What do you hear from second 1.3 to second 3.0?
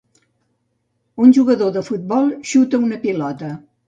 jugador de futbol xuta una